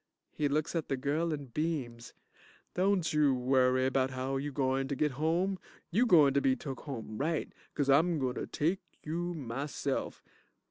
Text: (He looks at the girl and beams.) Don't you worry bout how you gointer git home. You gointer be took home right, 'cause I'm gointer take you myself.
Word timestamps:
(He 0.31 0.47
looks 0.47 0.73
at 0.75 0.87
the 0.89 0.97
girl 0.97 1.31
and 1.31 1.53
beams.) 1.53 2.15
Don't 2.73 3.13
you 3.13 3.35
worry 3.35 3.87
bout 3.91 4.09
how 4.09 4.37
you 4.37 4.51
gointer 4.51 4.95
git 4.95 5.11
home. 5.11 5.59
You 5.91 6.07
gointer 6.07 6.41
be 6.41 6.55
took 6.55 6.79
home 6.85 7.19
right, 7.19 7.53
'cause 7.75 7.87
I'm 7.87 8.17
gointer 8.17 8.47
take 8.51 8.79
you 9.03 9.35
myself. 9.35 10.23